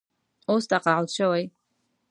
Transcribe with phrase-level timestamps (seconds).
[0.49, 1.43] اوس تقاعد شوی.